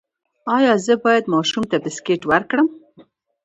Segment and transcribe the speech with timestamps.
[0.55, 2.67] ایا زه باید ماشوم ته بسکټ ورکړم؟